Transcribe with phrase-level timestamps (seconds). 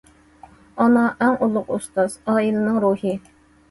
[0.85, 3.19] ئانا ئەڭ ئۇلۇغ ئۇستاز، ئائىلىنىڭ روھى.